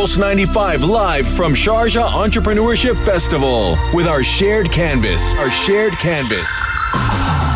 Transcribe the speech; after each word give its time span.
Pulse 0.00 0.16
95 0.16 0.84
live 0.84 1.28
from 1.28 1.52
Sharjah 1.52 2.08
Entrepreneurship 2.08 2.96
Festival 3.04 3.76
with 3.92 4.06
our 4.06 4.22
shared 4.22 4.72
canvas. 4.72 5.34
Our 5.34 5.50
shared 5.50 5.92
canvas. 5.92 6.48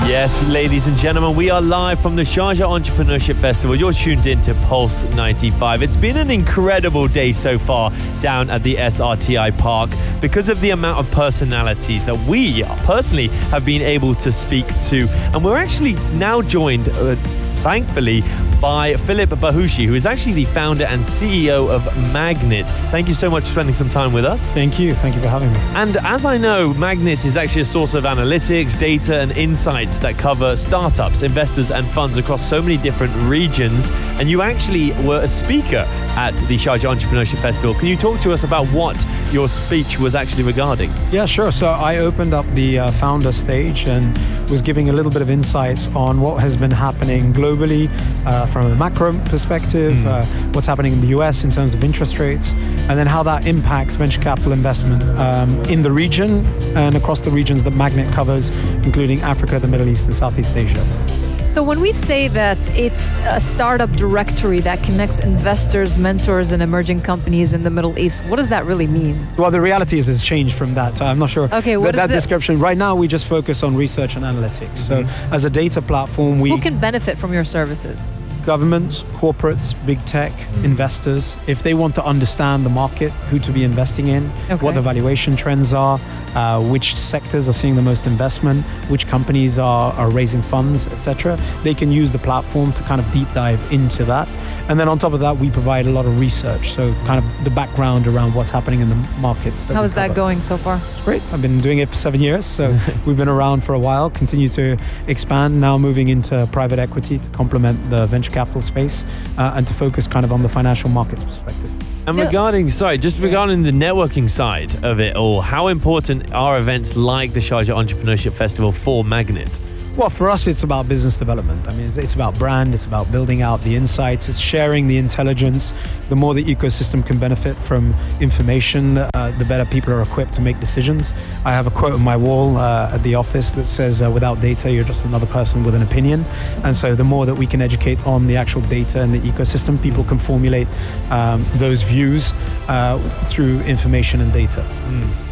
Yes, 0.07 0.47
ladies 0.51 0.87
and 0.87 0.95
gentlemen, 0.99 1.35
we 1.35 1.49
are 1.49 1.63
live 1.63 1.99
from 1.99 2.17
the 2.17 2.23
Sharjah 2.23 2.69
Entrepreneurship 2.69 3.37
Festival. 3.37 3.75
You're 3.75 3.95
tuned 3.95 4.27
in 4.27 4.43
to 4.43 4.53
Pulse 4.67 5.05
95. 5.15 5.83
It's 5.83 5.97
been 5.97 6.19
an 6.19 6.31
incredible 6.31 7.09
day 7.09 7.33
so 7.33 7.59
far 7.59 7.91
down 8.21 8.51
at 8.51 8.63
the 8.63 8.75
SRTI 8.75 9.57
Park 9.57 9.89
because 10.21 10.51
of 10.51 10.61
the 10.61 10.73
amount 10.73 10.99
of 10.99 11.11
personalities 11.13 12.05
that 12.05 12.19
we 12.29 12.63
personally 12.85 13.29
have 13.49 13.65
been 13.65 13.81
able 13.81 14.15
to 14.17 14.31
speak 14.31 14.67
to. 14.83 15.09
And 15.33 15.43
we're 15.43 15.57
actually 15.57 15.95
now 16.19 16.43
joined. 16.43 16.91
Uh, 16.91 17.17
thankfully, 17.65 18.21
by 18.65 18.97
Philip 18.97 19.29
Bahoshy, 19.29 19.85
who 19.85 19.93
is 19.93 20.07
actually 20.07 20.33
the 20.33 20.47
founder 20.47 20.85
and 20.85 21.03
CEO 21.03 21.69
of 21.69 21.83
MAGNiTT. 22.15 22.71
Thank 22.91 23.09
you 23.09 23.13
so 23.13 23.29
much 23.29 23.43
for 23.45 23.51
spending 23.51 23.75
some 23.75 23.91
time 23.91 24.11
with 24.11 24.25
us. 24.25 24.55
Thank 24.55 24.79
you. 24.79 24.95
Thank 24.95 25.15
you 25.15 25.21
for 25.21 25.29
having 25.29 25.53
me. 25.53 25.59
And 25.75 25.99
as 25.99 26.25
I 26.25 26.39
know, 26.39 26.73
MAGNiTT 26.73 27.27
is 27.27 27.37
actually 27.37 27.61
a 27.61 27.67
source 27.67 27.93
of 27.93 28.05
analytics, 28.05 28.79
data, 28.79 29.21
and 29.21 29.33
insights 29.33 29.99
that 29.99 30.17
cover 30.17 30.57
startups, 30.57 31.21
investors, 31.21 31.71
and 31.71 31.87
funds 31.89 32.17
across 32.17 32.43
so 32.43 32.63
many 32.63 32.79
different 32.79 33.15
regions. 33.29 33.91
And 34.19 34.31
you 34.31 34.41
actually 34.41 34.93
were 35.07 35.21
a 35.23 35.29
speaker 35.29 35.85
at 36.17 36.33
the 36.49 36.57
Sharjah 36.57 36.97
Entrepreneurship 36.97 37.43
Festival. 37.43 37.75
Can 37.75 37.89
you 37.89 37.99
talk 37.99 38.19
to 38.21 38.33
us 38.33 38.45
about 38.45 38.67
what 38.69 38.97
your 39.31 39.47
speech 39.47 39.99
was 39.99 40.15
actually 40.15 40.45
regarding? 40.45 40.91
Yeah, 41.11 41.27
sure. 41.27 41.53
So 41.53 41.67
I 41.67 41.99
opened 41.99 42.33
up 42.33 42.47
the 42.55 42.79
uh, 42.79 42.91
founder 42.93 43.33
stage 43.33 43.89
and 43.89 44.17
was 44.51 44.63
giving 44.63 44.91
a 44.91 44.93
little 44.93 45.11
bit 45.11 45.23
of 45.23 45.31
insights 45.31 45.89
on 45.95 46.21
what 46.21 46.41
has 46.41 46.57
been 46.57 46.71
happening 46.71 47.33
globally 47.33 47.89
uh, 48.27 48.47
from 48.47 48.71
a 48.71 48.75
macro 48.75 49.19
perspective, 49.27 49.95
mm. 49.95 50.07
uh, 50.07 50.25
what's 50.53 50.67
happening 50.67 50.93
in 50.93 51.01
the 51.01 51.09
US 51.19 51.45
in 51.45 51.51
terms 51.51 51.75
of 51.75 51.83
interest 51.83 52.19
rates, 52.19 52.53
and 52.89 52.99
then 52.99 53.07
how 53.07 53.23
that 53.23 53.47
impacts 53.47 53.97
venture 53.97 54.21
capital 54.21 54.53
investment 54.53 55.03
um, 55.19 55.61
in 55.65 55.83
the 55.83 55.91
region 55.91 56.45
and 56.77 56.95
across 56.95 57.21
the 57.21 57.31
regions 57.31 57.63
that 57.63 57.73
MAGNiTT 57.73 58.13
covers, 58.13 58.51
including 58.85 59.21
Africa, 59.23 59.59
the 59.59 59.69
Middle 59.69 59.89
East, 59.89 60.07
and 60.07 60.15
Southeast 60.15 60.57
Asia. 60.57 61.24
So, 61.55 61.63
when 61.63 61.81
we 61.81 61.93
say 61.93 62.27
that 62.27 62.59
it's 62.77 63.13
a 63.27 63.39
startup 63.39 63.93
directory 63.93 64.59
that 64.63 64.83
connects 64.83 65.21
investors, 65.21 65.97
mentors, 65.97 66.51
and 66.51 66.61
emerging 66.61 67.03
companies 67.03 67.53
in 67.53 67.63
the 67.63 67.71
Middle 67.71 67.97
East, 67.97 68.25
what 68.25 68.39
does 68.39 68.49
that 68.49 68.65
really 68.65 68.89
mean? 68.89 69.25
Well, 69.37 69.53
the 69.53 69.61
reality 69.61 69.97
is 69.97 70.09
it's 70.09 70.21
changed 70.21 70.57
from 70.57 70.75
that. 70.75 70.97
So, 70.97 71.05
I'm 71.05 71.21
not 71.21 71.31
sure. 71.31 71.49
Okay, 71.55 71.77
what 71.77 71.95
that, 71.95 72.09
that 72.09 72.13
description. 72.13 72.59
Right 72.59 72.77
now, 72.77 72.97
we 72.97 73.07
just 73.07 73.29
focus 73.29 73.63
on 73.63 73.77
research 73.77 74.17
and 74.17 74.25
analytics. 74.25 74.79
So, 74.79 75.05
mm-hmm. 75.05 75.33
as 75.33 75.45
a 75.45 75.51
data 75.51 75.81
platform, 75.81 76.41
we. 76.41 76.51
Who 76.51 76.59
can 76.59 76.81
benefit 76.81 77.19
from 77.19 77.33
your 77.33 77.45
services? 77.45 78.13
Governments, 78.45 79.03
corporates, 79.15 79.75
big 79.87 80.05
tech, 80.05 80.33
mm. 80.33 80.65
investors, 80.65 81.37
if 81.47 81.63
they 81.63 81.75
want 81.75 81.95
to 81.95 82.05
understand 82.05 82.65
the 82.65 82.71
market, 82.71 83.11
who 83.31 83.39
to 83.39 83.53
be 83.53 83.65
investing 83.65 84.09
in, 84.09 84.31
okay. 84.51 84.57
what 84.57 84.75
the 84.75 84.83
valuation 84.83 85.37
trends 85.37 85.73
are, 85.73 85.99
uh, 86.35 86.61
which 86.61 86.97
sectors 86.97 87.49
are 87.49 87.53
seeing 87.53 87.77
the 87.77 87.83
most 87.83 88.07
investment, 88.07 88.65
which 88.89 89.07
companies 89.07 89.59
are, 89.59 89.93
are 89.95 90.11
raising 90.11 90.43
funds, 90.43 90.87
etc., 90.89 91.39
they 91.63 91.75
can 91.75 91.91
use 91.91 92.13
the 92.13 92.19
platform 92.19 92.73
to 92.73 92.83
kind 92.83 93.01
of 93.01 93.11
deep 93.13 93.31
dive 93.33 93.61
into 93.73 94.05
that. 94.05 94.29
And 94.69 94.79
then 94.81 94.89
on 94.89 94.99
top 94.99 95.13
of 95.13 95.21
that, 95.21 95.37
we 95.37 95.51
provide 95.51 95.87
a 95.87 95.91
lot 95.91 96.07
of 96.07 96.19
research, 96.19 96.71
so 96.71 96.93
kind 97.07 97.23
of 97.23 97.45
the 97.45 97.51
background 97.51 98.07
around 98.07 98.35
what's 98.35 98.51
happening 98.51 98.81
in 98.81 98.89
the 98.89 98.95
markets. 99.19 99.65
How 99.65 99.83
is 99.83 99.95
that 99.95 100.15
going 100.15 100.41
so 100.41 100.57
far? 100.57 100.77
It's 100.77 101.03
great. 101.03 101.23
I've 101.33 101.43
been 101.43 101.61
doing 101.61 101.79
it 101.79 101.89
for 101.89 101.95
seven 101.95 102.21
years, 102.21 102.47
so 102.47 102.77
we've 103.07 103.17
been 103.17 103.29
around 103.29 103.63
for 103.63 103.75
a 103.75 103.79
while, 103.79 104.11
continue 104.11 104.49
to 104.51 104.77
expand, 105.07 105.61
now 105.61 105.79
moving 105.79 106.09
into 106.09 106.49
private 106.53 106.79
equity 106.79 107.19
to 107.19 107.31
complement 107.31 107.79
the 107.91 108.07
venture 108.07 108.33
capital 108.35 108.61
space 108.61 109.05
uh, 109.39 109.55
and 109.57 109.67
to 109.67 109.73
focus 109.73 110.07
kind 110.07 110.25
of 110.25 110.33
on 110.33 110.43
the 110.43 110.49
financial 110.49 110.91
markets 110.91 111.25
perspective. 111.25 111.71
And 112.07 112.19
regarding, 112.19 112.69
sorry, 112.69 112.99
just 112.99 113.23
regarding 113.23 113.63
the 113.63 113.71
networking 113.71 114.29
side 114.29 114.85
of 114.85 115.01
it 115.01 115.17
all, 115.17 115.41
how 115.41 115.69
important 115.69 116.35
are 116.35 116.59
events 116.59 116.97
like 116.97 117.33
the 117.33 117.41
Sharjah 117.41 117.75
Entrepreneurship 117.75 118.35
Festival 118.35 118.73
for 118.73 119.05
MAGNiTT? 119.05 119.59
Well, 119.97 120.11
for 120.11 120.29
us, 120.29 120.49
it's 120.49 120.65
about 120.65 120.89
business 120.89 121.19
development. 121.19 121.69
I 121.69 121.73
mean, 121.73 121.87
it's, 121.87 121.97
it's, 121.97 122.15
about 122.17 122.37
brand, 122.37 122.75
it's 122.75 122.85
about 122.85 123.13
building 123.13 123.43
out 123.43 123.63
the 123.63 123.77
insights, 123.77 124.29
it's 124.29 124.41
sharing 124.41 124.89
the 124.89 124.99
intelligence. 124.99 125.73
The 126.09 126.17
more 126.17 126.35
the 126.35 126.45
ecosystem 126.45 127.07
can 127.07 127.17
benefit 127.21 127.55
from 127.55 127.95
information, 128.21 128.99
uh, 128.99 129.09
the 129.39 129.45
better 129.45 129.65
people 129.65 129.93
are 129.93 130.03
equipped 130.03 130.35
to 130.35 130.41
make 130.41 130.59
decisions. 130.59 131.13
I 131.45 131.53
have 131.53 131.69
a 131.69 131.71
quote 131.71 131.93
on 131.93 132.03
my 132.03 132.17
wall 132.17 132.57
uh, 132.57 132.91
at 132.93 133.05
the 133.05 133.15
office 133.15 133.53
that 133.53 133.67
says, 133.67 134.03
uh, 134.03 134.11
without 134.11 134.41
data, 134.41 134.69
you're 134.69 134.83
just 134.83 135.05
another 135.05 135.27
person 135.27 135.63
with 135.63 135.77
an 135.77 135.83
opinion. 135.83 136.25
And 136.65 136.75
so 136.75 136.97
the 136.97 137.05
more 137.05 137.25
that 137.25 137.37
we 137.37 137.47
can 137.47 137.63
educate 137.63 138.05
on 138.05 138.27
the 138.27 138.37
actual 138.37 138.63
data 138.63 139.01
and 139.01 139.15
the 139.15 139.21
ecosystem, 139.21 139.81
people 139.81 140.03
can 140.03 140.19
formulate 140.19 140.67
um, 141.11 141.47
those 141.55 141.83
views 141.83 142.33
uh, 142.67 142.99
through 143.27 143.61
information 143.61 144.21
and 144.23 144.33
data. 144.33 144.67
Mm. 144.89 145.24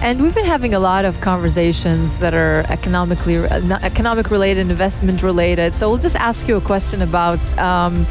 And 0.00 0.20
we've 0.22 0.34
been 0.34 0.44
having 0.44 0.74
a 0.74 0.78
lot 0.78 1.04
of 1.04 1.20
conversations 1.20 2.16
that 2.18 2.34
are 2.34 2.64
economically 2.68 3.36
economic 3.36 4.30
related, 4.30 4.70
investment 4.70 5.22
related. 5.22 5.74
So 5.74 5.88
we'll 5.88 5.98
just 5.98 6.16
ask 6.16 6.46
you 6.46 6.56
a 6.56 6.60
question 6.60 7.02
about 7.02 7.40
um, 7.58 8.06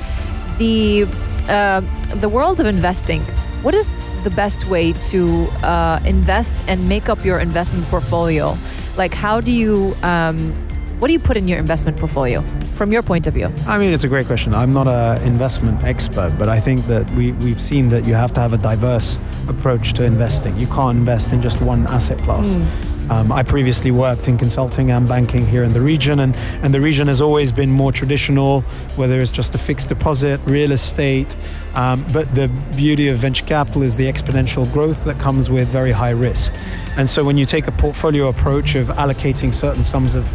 the 0.58 1.06
uh, 1.48 1.82
the 2.16 2.30
world 2.30 2.60
of 2.60 2.66
investing. 2.66 3.22
What 3.62 3.74
is 3.74 3.88
the 4.24 4.32
best 4.32 4.68
way 4.68 4.94
to 4.94 5.48
uh, 5.64 6.00
invest 6.06 6.64
and 6.68 6.88
make 6.88 7.10
up 7.10 7.24
your 7.26 7.40
investment 7.40 7.86
portfolio? 7.88 8.58
Like, 8.98 9.14
how 9.14 9.42
do 9.42 9.52
you 9.52 9.96
um, 10.04 10.54
what 11.00 11.08
do 11.08 11.14
you 11.14 11.20
put 11.20 11.36
in 11.36 11.48
your 11.50 11.60
investment 11.60 11.98
portfolio 11.98 12.42
from 12.76 12.94
your 12.94 13.04
point 13.04 13.28
of 13.28 13.34
view? 13.34 13.52
I 13.68 13.78
mean, 13.78 13.94
it's 13.94 14.06
a 14.06 14.08
great 14.08 14.26
question. 14.26 14.54
I'm 14.56 14.72
not 14.74 14.88
an 14.88 15.22
investment 15.28 15.84
expert, 15.84 16.34
but 16.40 16.48
I 16.48 16.60
think 16.62 16.88
that 16.88 17.10
we, 17.12 17.34
we've 17.34 17.60
seen 17.60 17.90
that 17.90 18.06
you 18.06 18.14
have 18.14 18.34
to 18.36 18.40
have 18.40 18.54
a 18.54 18.58
diverse 18.58 19.20
approach 19.50 19.94
to 19.94 20.04
investing. 20.04 20.58
You 20.60 20.68
can't 20.68 20.98
invest 20.98 21.34
in 21.34 21.42
just 21.42 21.62
one 21.62 21.88
asset 21.88 22.18
class. 22.20 22.50
Mm. 22.50 22.94
Um, 23.10 23.32
I 23.32 23.44
previously 23.44 23.92
worked 23.92 24.28
in 24.30 24.38
consulting 24.38 24.90
and 24.92 25.08
banking 25.08 25.46
here 25.46 25.64
in 25.64 25.74
the 25.74 25.82
region, 25.82 26.22
and, 26.22 26.36
and 26.64 26.74
the 26.74 26.80
region 26.80 27.08
has 27.08 27.22
always 27.22 27.52
been 27.52 27.70
more 27.70 27.92
traditional, 27.92 28.62
whether 28.96 29.20
it's 29.20 29.32
just 29.32 29.54
a 29.56 29.58
fixed 29.58 29.90
deposit, 29.90 30.40
real 30.46 30.72
estate. 30.72 31.36
Um, 31.76 32.06
but 32.14 32.34
the 32.34 32.48
beauty 32.76 33.10
of 33.10 33.18
venture 33.18 33.46
capital 33.46 33.84
is 33.84 33.96
the 33.96 34.06
exponential 34.06 34.72
growth 34.72 35.04
that 35.04 35.20
comes 35.20 35.50
with 35.50 35.68
very 35.68 35.92
high 35.92 36.12
risk. 36.12 36.54
And 36.98 37.10
so 37.10 37.24
when 37.24 37.38
you 37.38 37.46
take 37.46 37.68
a 37.68 37.72
portfolio 37.74 38.30
approach 38.30 38.76
of 38.76 38.88
allocating 38.88 39.54
certain 39.54 39.84
sums 39.84 40.16
of 40.16 40.26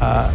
uh, 0.00 0.30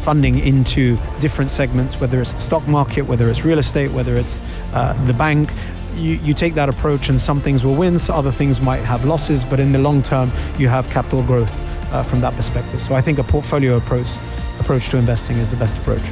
funding 0.00 0.38
into 0.38 0.98
different 1.20 1.50
segments, 1.50 2.00
whether 2.00 2.20
it's 2.20 2.32
the 2.32 2.40
stock 2.40 2.66
market, 2.68 3.02
whether 3.02 3.28
it's 3.30 3.44
real 3.44 3.58
estate, 3.58 3.90
whether 3.92 4.14
it's 4.14 4.40
uh, 4.72 4.92
the 5.06 5.14
bank. 5.14 5.50
You, 5.94 6.14
you 6.22 6.34
take 6.34 6.54
that 6.54 6.68
approach, 6.68 7.08
and 7.08 7.20
some 7.20 7.40
things 7.40 7.64
will 7.64 7.74
win, 7.74 7.98
so 7.98 8.14
other 8.14 8.32
things 8.32 8.60
might 8.60 8.80
have 8.80 9.04
losses, 9.04 9.44
but 9.44 9.60
in 9.60 9.72
the 9.72 9.78
long 9.78 10.02
term, 10.02 10.30
you 10.58 10.68
have 10.68 10.88
capital 10.90 11.22
growth 11.22 11.60
uh, 11.92 12.02
from 12.02 12.20
that 12.20 12.34
perspective. 12.34 12.80
So 12.82 12.94
I 12.94 13.00
think 13.00 13.18
a 13.18 13.24
portfolio 13.24 13.76
approach 13.76 14.08
approach 14.58 14.90
to 14.90 14.98
investing 14.98 15.38
is 15.38 15.50
the 15.50 15.56
best 15.56 15.76
approach. 15.78 16.02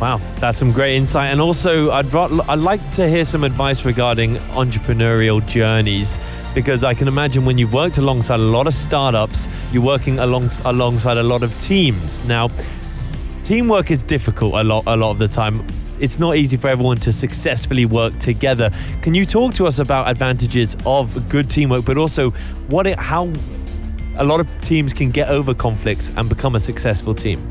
Wow, 0.00 0.20
that's 0.36 0.58
some 0.58 0.72
great 0.72 0.96
insight. 0.96 1.30
And 1.30 1.40
also, 1.40 1.90
I'd, 1.90 2.14
I'd 2.14 2.58
like 2.58 2.90
to 2.92 3.08
hear 3.08 3.24
some 3.24 3.44
advice 3.44 3.84
regarding 3.84 4.36
entrepreneurial 4.52 5.44
journeys 5.46 6.18
because 6.54 6.84
I 6.84 6.94
can 6.94 7.08
imagine 7.08 7.44
when 7.44 7.58
you've 7.58 7.72
worked 7.72 7.98
alongside 7.98 8.40
a 8.40 8.42
lot 8.42 8.66
of 8.66 8.74
startups, 8.74 9.48
you're 9.72 9.82
working 9.82 10.18
along, 10.18 10.50
alongside 10.64 11.16
a 11.16 11.22
lot 11.22 11.42
of 11.42 11.56
teams. 11.58 12.24
Now, 12.24 12.50
teamwork 13.44 13.90
is 13.90 14.02
difficult 14.02 14.54
a 14.54 14.64
lot, 14.64 14.84
a 14.86 14.96
lot 14.96 15.10
of 15.10 15.18
the 15.18 15.28
time. 15.28 15.64
It's 16.00 16.18
not 16.18 16.36
easy 16.36 16.56
for 16.56 16.68
everyone 16.68 16.96
to 16.98 17.12
successfully 17.12 17.86
work 17.86 18.18
together. 18.18 18.70
Can 19.02 19.14
you 19.14 19.24
talk 19.24 19.54
to 19.54 19.66
us 19.66 19.78
about 19.78 20.08
advantages 20.08 20.76
of 20.84 21.28
good 21.28 21.48
teamwork, 21.48 21.84
but 21.84 21.96
also 21.96 22.30
what 22.68 22.86
it, 22.86 22.98
how 22.98 23.32
a 24.16 24.24
lot 24.24 24.40
of 24.40 24.48
teams 24.62 24.92
can 24.92 25.10
get 25.10 25.28
over 25.28 25.54
conflicts 25.54 26.10
and 26.16 26.28
become 26.28 26.54
a 26.54 26.60
successful 26.60 27.14
team? 27.14 27.46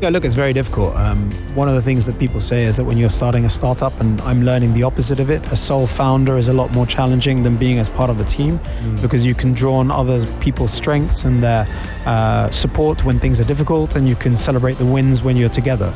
Yeah, 0.00 0.10
look, 0.10 0.24
it's 0.24 0.34
very 0.34 0.52
difficult. 0.52 0.94
Um, 0.96 1.30
one 1.54 1.68
of 1.68 1.76
the 1.76 1.80
things 1.80 2.04
that 2.06 2.18
people 2.18 2.40
say 2.40 2.64
is 2.64 2.76
that 2.76 2.84
when 2.84 2.98
you're 2.98 3.08
starting 3.08 3.44
a 3.44 3.48
startup, 3.48 3.98
and 4.00 4.20
I'm 4.22 4.44
learning 4.44 4.74
the 4.74 4.82
opposite 4.82 5.20
of 5.20 5.30
it, 5.30 5.40
a 5.52 5.56
sole 5.56 5.86
founder 5.86 6.36
is 6.36 6.48
a 6.48 6.52
lot 6.52 6.72
more 6.72 6.84
challenging 6.84 7.42
than 7.42 7.56
being 7.56 7.78
as 7.78 7.88
part 7.88 8.10
of 8.10 8.20
a 8.20 8.24
team 8.24 8.58
mm. 8.58 9.00
because 9.00 9.24
you 9.24 9.34
can 9.34 9.52
draw 9.52 9.76
on 9.76 9.90
other 9.90 10.26
people's 10.40 10.72
strengths 10.72 11.24
and 11.24 11.42
their 11.42 11.66
uh, 12.06 12.50
support 12.50 13.04
when 13.04 13.18
things 13.18 13.40
are 13.40 13.44
difficult, 13.44 13.94
and 13.94 14.08
you 14.08 14.16
can 14.16 14.36
celebrate 14.36 14.78
the 14.78 14.84
wins 14.84 15.22
when 15.22 15.36
you're 15.36 15.48
together. 15.48 15.94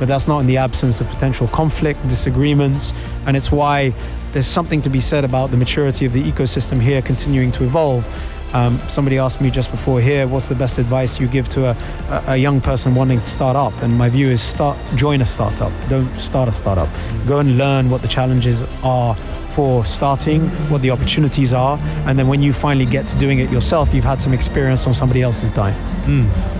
But 0.00 0.08
that's 0.08 0.26
not 0.26 0.40
in 0.40 0.46
the 0.46 0.56
absence 0.56 1.00
of 1.00 1.06
potential 1.08 1.46
conflict, 1.46 2.02
disagreements, 2.08 2.92
and 3.26 3.36
it's 3.36 3.52
why 3.52 3.94
there's 4.32 4.46
something 4.46 4.82
to 4.82 4.90
be 4.90 5.00
said 5.00 5.24
about 5.24 5.52
the 5.52 5.56
maturity 5.56 6.06
of 6.06 6.12
the 6.12 6.22
ecosystem 6.22 6.80
here 6.80 7.02
continuing 7.02 7.52
to 7.52 7.64
evolve 7.64 8.04
um, 8.52 8.78
somebody 8.88 9.18
asked 9.18 9.40
me 9.40 9.50
just 9.50 9.70
before 9.70 10.00
here, 10.00 10.26
what's 10.26 10.46
the 10.46 10.54
best 10.54 10.78
advice 10.78 11.20
you 11.20 11.28
give 11.28 11.48
to 11.50 11.70
a, 11.70 12.24
a, 12.26 12.36
young 12.36 12.60
person 12.60 12.94
wanting 12.94 13.20
to 13.20 13.28
start 13.28 13.56
up? 13.56 13.72
And 13.82 13.96
my 13.96 14.08
view 14.08 14.28
is 14.28 14.42
start, 14.42 14.76
join 14.96 15.20
a 15.20 15.26
startup. 15.26 15.72
Don't 15.88 16.12
start 16.16 16.48
a 16.48 16.52
startup. 16.52 16.88
Go 17.26 17.38
and 17.38 17.56
learn 17.56 17.90
what 17.90 18.02
the 18.02 18.08
challenges 18.08 18.62
are 18.82 19.14
for 19.54 19.84
starting, 19.84 20.48
what 20.68 20.82
the 20.82 20.90
opportunities 20.90 21.52
are, 21.52 21.78
and 22.06 22.18
then 22.18 22.28
when 22.28 22.40
you 22.42 22.52
finally 22.52 22.86
get 22.86 23.06
to 23.08 23.18
doing 23.18 23.40
it 23.40 23.50
yourself, 23.50 23.92
you've 23.92 24.04
had 24.04 24.20
some 24.20 24.32
experience 24.32 24.86
on 24.86 24.94
somebody 24.94 25.22
else's 25.22 25.50
dime. 25.50 25.74
Mm. 26.04 26.59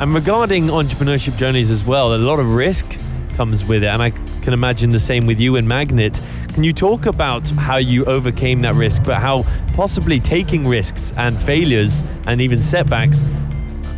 And 0.00 0.14
regarding 0.14 0.68
entrepreneurship 0.68 1.36
journeys 1.36 1.70
as 1.70 1.84
well, 1.84 2.14
a 2.14 2.16
lot 2.16 2.40
of 2.40 2.54
risk 2.54 2.98
comes 3.34 3.66
with 3.66 3.82
it, 3.82 3.88
and 3.88 4.00
I 4.00 4.08
can 4.40 4.54
imagine 4.54 4.88
the 4.88 4.98
same 4.98 5.26
with 5.26 5.38
you 5.38 5.56
and 5.56 5.68
MAGNiTT. 5.68 6.54
Can 6.54 6.64
you 6.64 6.72
talk 6.72 7.04
about 7.04 7.46
how 7.50 7.76
you 7.76 8.06
overcame 8.06 8.62
that 8.62 8.76
risk, 8.76 9.02
but 9.04 9.16
how 9.16 9.44
possibly 9.74 10.18
taking 10.18 10.66
risks 10.66 11.12
and 11.18 11.38
failures 11.38 12.02
and 12.26 12.40
even 12.40 12.62
setbacks 12.62 13.22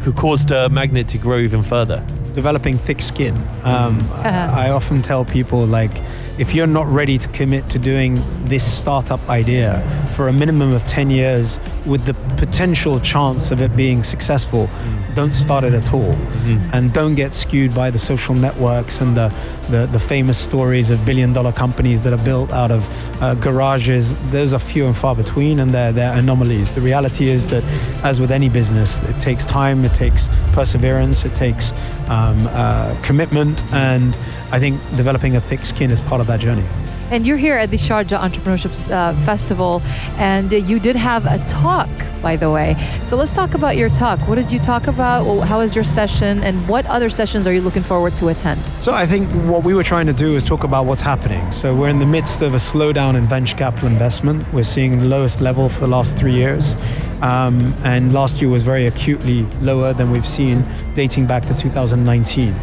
could 0.03 0.17
cause 0.17 0.45
MAGNiTT 0.45 1.07
to 1.07 1.19
grow 1.19 1.39
even 1.39 1.63
further? 1.63 2.05
Developing 2.35 2.79
thick 2.79 3.03
skin. 3.03 3.37
Um, 3.63 4.01
I, 4.13 4.69
I 4.69 4.71
often 4.71 5.03
tell 5.03 5.25
people 5.25 5.67
like, 5.67 6.01
if 6.39 6.55
you're 6.55 6.67
not 6.67 6.87
ready 6.87 7.19
to 7.19 7.29
commit 7.29 7.69
to 7.71 7.79
doing 7.79 8.19
this 8.45 8.65
startup 8.65 9.21
idea 9.29 9.81
for 10.17 10.29
a 10.29 10.33
minimum 10.33 10.73
of 10.73 10.87
10 10.87 11.11
years 11.11 11.61
with 11.87 12.05
the 12.07 12.15
potential 12.37 12.99
chance 13.01 13.51
of 13.51 13.61
it 13.61 13.77
being 13.77 14.03
successful, 14.03 14.67
mm. 14.67 15.15
don't 15.15 15.35
start 15.35 15.63
it 15.63 15.75
at 15.75 15.93
all. 15.93 16.13
Mm-hmm. 16.13 16.71
And 16.73 16.93
don't 16.93 17.15
get 17.15 17.35
skewed 17.35 17.75
by 17.75 17.91
the 17.91 17.99
social 17.99 18.35
networks 18.35 19.01
and 19.01 19.17
the, 19.17 19.29
the, 19.69 19.87
the 19.87 20.01
famous 20.01 20.39
stories 20.39 20.91
of 20.91 21.05
billion 21.05 21.33
dollar 21.33 21.53
companies 21.53 22.03
that 22.03 22.13
are 22.13 22.25
built 22.25 22.51
out 22.51 22.71
of 22.71 22.83
uh, 23.23 23.35
garages. 23.35 24.15
Those 24.31 24.55
are 24.55 24.59
few 24.59 24.87
and 24.87 24.97
far 24.97 25.15
between 25.15 25.61
and 25.61 25.71
they're, 25.71 25.93
they're 25.93 26.17
anomalies. 26.17 26.73
The 26.73 26.81
reality 26.81 27.29
is 27.29 27.47
that, 27.49 27.63
as 28.05 28.21
with 28.21 28.31
any 28.31 28.49
business, 28.49 29.03
it 29.09 29.21
takes 29.21 29.45
time, 29.45 29.85
it 29.85 29.95
takes 29.95 30.29
perseverance, 30.53 31.25
it 31.25 31.35
takes 31.35 31.73
uh, 32.09 32.22
um, 32.23 32.47
uh, 32.51 32.97
commitment, 33.03 33.65
and 33.73 34.17
I 34.51 34.59
think 34.59 34.81
developing 34.97 35.37
a 35.37 35.41
thick 35.41 35.65
skin 35.65 35.91
is 35.91 36.01
part 36.01 36.21
of 36.21 36.27
that 36.27 36.41
journey. 36.41 36.65
And 37.13 37.27
you're 37.27 37.37
here 37.37 37.59
at 37.59 37.71
the 37.71 37.77
Sharjah 37.77 38.19
Entrepreneurship 38.19 38.91
uh, 38.91 39.13
Festival, 39.27 39.83
and 40.17 40.51
you 40.51 40.81
did 40.81 40.97
have 40.97 41.27
a 41.27 41.37
talk, 41.47 41.91
by 42.23 42.37
the 42.37 42.51
way. 42.51 42.75
So 43.03 43.17
let's 43.17 43.35
talk 43.35 43.53
about 43.53 43.77
your 43.77 43.91
talk. 43.91 44.19
What 44.27 44.37
did 44.37 44.51
you 44.51 44.59
talk 44.59 44.87
about? 44.87 45.27
Well, 45.27 45.43
How 45.43 45.59
was 45.59 45.75
your 45.75 45.85
session? 45.85 46.43
And 46.43 46.67
what 46.67 46.87
other 46.87 47.11
sessions 47.11 47.47
are 47.47 47.53
you 47.53 47.61
looking 47.61 47.83
forward 47.83 48.17
to 48.17 48.29
attend? 48.29 48.63
So 48.81 48.95
I 48.95 49.05
think 49.05 49.29
what 49.45 49.63
we 49.63 49.75
were 49.75 49.83
trying 49.83 50.07
to 50.07 50.15
do 50.15 50.37
is 50.37 50.43
talk 50.43 50.65
about 50.65 50.87
what's 50.87 51.03
happening. 51.03 51.53
So 51.53 51.77
we're 51.77 51.91
in 51.91 51.99
the 51.99 52.07
midst 52.07 52.41
of 52.41 52.55
a 52.55 52.57
slowdown 52.57 53.15
in 53.15 53.27
venture 53.27 53.59
capital 53.59 53.89
investment. 53.89 54.51
We're 54.51 54.65
seeing 54.65 54.99
the 54.99 55.05
lowest 55.05 55.43
level 55.43 55.69
for 55.69 55.81
the 55.81 55.89
last 55.89 56.17
three 56.17 56.33
years. 56.33 56.77
Um, 57.21 57.75
and 57.85 58.15
last 58.15 58.41
year 58.41 58.49
was 58.49 58.63
very 58.63 58.87
acutely 58.87 59.43
lower 59.61 59.93
than 59.93 60.11
we've 60.11 60.27
seen 60.27 60.65
dating 60.95 61.27
back 61.27 61.45
to 61.45 61.55
2019. 61.55 62.55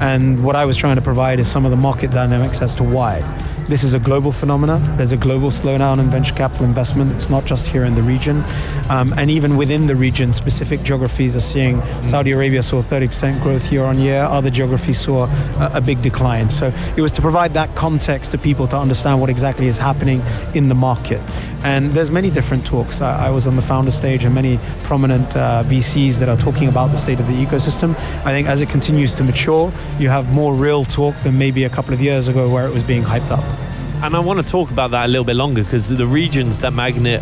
And 0.00 0.44
what 0.44 0.54
I 0.54 0.64
was 0.64 0.76
trying 0.76 0.94
to 0.94 1.02
provide 1.02 1.40
is 1.40 1.50
some 1.50 1.64
of 1.64 1.72
the 1.72 1.76
market 1.76 2.12
dynamics 2.12 2.62
as 2.62 2.76
to 2.76 2.84
why. 2.84 3.24
This 3.68 3.84
is 3.84 3.92
a 3.92 3.98
global 3.98 4.32
phenomenon. 4.32 4.96
There's 4.96 5.12
a 5.12 5.16
global 5.18 5.50
slowdown 5.50 5.98
in 5.98 6.08
venture 6.08 6.34
capital 6.34 6.64
investment. 6.64 7.12
It's 7.12 7.28
not 7.28 7.44
just 7.44 7.66
here 7.66 7.84
in 7.84 7.94
the 7.94 8.02
region. 8.02 8.42
Um, 8.88 9.12
and 9.18 9.30
even 9.30 9.58
within 9.58 9.86
the 9.86 9.94
region, 9.94 10.32
specific 10.32 10.82
geographies 10.82 11.36
are 11.36 11.40
seeing 11.40 11.82
Saudi 12.06 12.32
Arabia 12.32 12.62
saw 12.62 12.80
30% 12.80 13.42
growth 13.42 13.70
year 13.70 13.84
on 13.84 13.98
year. 13.98 14.22
Other 14.22 14.48
geographies 14.48 14.98
saw 14.98 15.26
a, 15.60 15.72
a 15.74 15.80
big 15.82 16.00
decline. 16.00 16.48
So 16.48 16.72
it 16.96 17.02
was 17.02 17.12
to 17.12 17.20
provide 17.20 17.52
that 17.52 17.74
context 17.74 18.30
to 18.30 18.38
people 18.38 18.66
to 18.68 18.78
understand 18.78 19.20
what 19.20 19.28
exactly 19.28 19.66
is 19.66 19.76
happening 19.76 20.22
in 20.54 20.70
the 20.70 20.74
market. 20.74 21.20
And 21.62 21.90
there's 21.90 22.10
many 22.10 22.30
different 22.30 22.64
talks. 22.64 23.02
I, 23.02 23.26
I 23.26 23.30
was 23.30 23.46
on 23.46 23.56
the 23.56 23.62
founder 23.62 23.90
stage 23.90 24.24
and 24.24 24.34
many 24.34 24.58
prominent 24.84 25.36
uh, 25.36 25.62
VCs 25.66 26.14
that 26.20 26.30
are 26.30 26.38
talking 26.38 26.68
about 26.68 26.86
the 26.86 26.96
state 26.96 27.20
of 27.20 27.26
the 27.26 27.34
ecosystem. 27.34 27.90
I 28.24 28.30
think 28.30 28.48
as 28.48 28.62
it 28.62 28.70
continues 28.70 29.14
to 29.16 29.24
mature, 29.24 29.70
you 29.98 30.08
have 30.08 30.32
more 30.32 30.54
real 30.54 30.84
talk 30.84 31.14
than 31.22 31.36
maybe 31.36 31.64
a 31.64 31.70
couple 31.70 31.92
of 31.92 32.00
years 32.00 32.28
ago 32.28 32.48
where 32.48 32.66
it 32.66 32.72
was 32.72 32.82
being 32.82 33.02
hyped 33.02 33.30
up. 33.30 33.57
And 34.00 34.14
I 34.14 34.20
want 34.20 34.38
to 34.38 34.46
talk 34.46 34.70
about 34.70 34.92
that 34.92 35.06
a 35.06 35.08
little 35.08 35.24
bit 35.24 35.34
longer 35.34 35.64
because 35.64 35.88
the 35.88 36.06
regions 36.06 36.58
that 36.58 36.72
MAGNiTT 36.72 37.20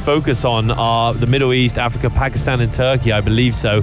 focus 0.00 0.44
on 0.44 0.72
are 0.72 1.14
the 1.14 1.26
Middle 1.26 1.52
East, 1.52 1.78
Africa, 1.78 2.10
Pakistan, 2.10 2.60
and 2.60 2.74
Turkey, 2.74 3.12
I 3.12 3.20
believe 3.20 3.54
so. 3.54 3.80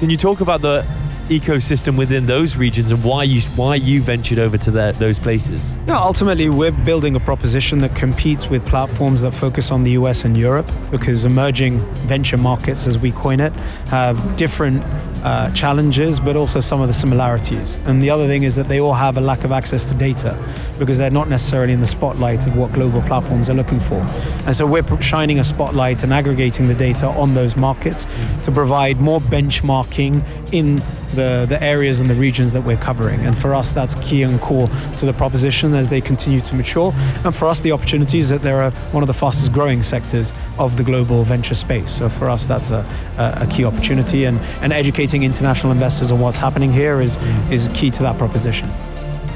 Can 0.00 0.10
you 0.10 0.16
talk 0.16 0.40
about 0.40 0.60
the 0.60 0.84
ecosystem 1.28 1.96
within 1.96 2.26
those 2.26 2.56
regions 2.56 2.90
and 2.90 3.02
why 3.02 3.22
you 3.22 3.40
why 3.56 3.74
you 3.74 4.02
ventured 4.02 4.38
over 4.38 4.58
to 4.58 4.70
those 4.70 5.18
places? 5.18 5.74
Yeah, 5.86 5.98
ultimately, 5.98 6.48
we're 6.48 6.70
building 6.70 7.16
a 7.16 7.20
proposition 7.20 7.78
that 7.78 7.94
competes 7.94 8.48
with 8.48 8.64
platforms 8.66 9.20
that 9.22 9.32
focus 9.32 9.70
on 9.70 9.84
the 9.84 9.92
US 9.92 10.24
and 10.24 10.36
Europe 10.36 10.70
because 10.90 11.24
emerging 11.24 11.80
venture 12.06 12.36
markets, 12.36 12.86
as 12.86 12.98
we 12.98 13.12
coin 13.12 13.40
it, 13.40 13.54
have 13.88 14.36
different 14.36 14.84
uh, 15.24 15.50
challenges 15.52 16.20
but 16.20 16.36
also 16.36 16.60
some 16.60 16.80
of 16.80 16.86
the 16.86 16.92
similarities. 16.92 17.78
And 17.86 18.02
the 18.02 18.10
other 18.10 18.26
thing 18.26 18.42
is 18.42 18.54
that 18.56 18.68
they 18.68 18.78
all 18.78 18.92
have 18.92 19.16
a 19.16 19.20
lack 19.20 19.44
of 19.44 19.52
access 19.52 19.86
to 19.86 19.94
data 19.94 20.38
because 20.78 20.98
they're 20.98 21.10
not 21.10 21.28
necessarily 21.28 21.72
in 21.72 21.80
the 21.80 21.86
spotlight 21.86 22.46
of 22.46 22.56
what 22.56 22.72
global 22.72 23.00
platforms 23.02 23.48
are 23.48 23.54
looking 23.54 23.80
for. 23.80 24.06
And 24.46 24.54
so 24.54 24.66
we're 24.66 24.84
shining 25.00 25.38
a 25.38 25.44
spotlight 25.44 26.02
and 26.02 26.12
aggregating 26.12 26.68
the 26.68 26.74
data 26.74 27.06
on 27.06 27.32
those 27.32 27.56
markets 27.56 28.06
to 28.42 28.52
provide 28.52 29.00
more 29.00 29.20
benchmarking 29.20 30.22
in 30.52 30.82
the, 31.14 31.46
the 31.48 31.62
areas 31.62 32.00
and 32.00 32.10
the 32.10 32.14
regions 32.14 32.52
that 32.52 32.62
we're 32.62 32.76
covering. 32.76 33.20
And 33.20 33.36
for 33.36 33.54
us, 33.54 33.72
that's 33.72 33.94
key 33.96 34.22
and 34.22 34.40
core 34.40 34.68
to 34.98 35.06
the 35.06 35.12
proposition 35.12 35.74
as 35.74 35.88
they 35.88 36.00
continue 36.00 36.40
to 36.42 36.54
mature. 36.54 36.92
And 37.24 37.34
for 37.34 37.46
us, 37.46 37.60
the 37.60 37.72
opportunity 37.72 38.18
is 38.18 38.28
that 38.28 38.42
they're 38.42 38.70
one 38.92 39.02
of 39.02 39.06
the 39.06 39.14
fastest 39.14 39.52
growing 39.52 39.82
sectors 39.82 40.32
of 40.58 40.76
the 40.76 40.84
global 40.84 41.24
venture 41.24 41.54
space. 41.54 41.90
So 41.90 42.08
for 42.08 42.28
us, 42.28 42.46
that's 42.46 42.70
a, 42.70 42.86
a, 43.18 43.44
a 43.44 43.46
key 43.46 43.64
opportunity. 43.64 44.24
And, 44.24 44.38
and 44.60 44.72
educating 44.72 45.22
international 45.22 45.72
investors 45.72 46.10
on 46.10 46.20
what's 46.20 46.36
happening 46.36 46.72
here 46.72 47.00
is, 47.00 47.16
is 47.50 47.68
key 47.74 47.90
to 47.92 48.02
that 48.02 48.18
proposition. 48.18 48.68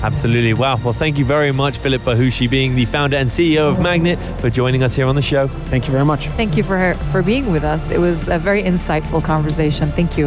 Absolutely. 0.02 0.54
Wow. 0.54 0.78
Well, 0.84 0.92
thank 0.92 1.18
you 1.18 1.24
very 1.24 1.50
much, 1.50 1.78
Philip 1.78 2.02
Bahoshy, 2.02 2.48
being 2.48 2.76
the 2.76 2.84
founder 2.84 3.16
and 3.16 3.28
CEO 3.28 3.68
of 3.68 3.78
MAGNiTT, 3.78 4.40
for 4.40 4.48
joining 4.48 4.84
us 4.84 4.94
here 4.94 5.06
on 5.06 5.16
the 5.16 5.22
show. 5.22 5.48
Thank 5.48 5.86
you 5.86 5.92
very 5.92 6.04
much. 6.04 6.28
Thank 6.28 6.56
you 6.56 6.62
for, 6.62 6.94
for 7.10 7.20
being 7.22 7.50
with 7.50 7.64
us. 7.64 7.90
It 7.90 7.98
was 7.98 8.28
a 8.28 8.38
very 8.38 8.62
insightful 8.62 9.22
conversation. 9.22 9.90
Thank 9.90 10.16
you. 10.16 10.26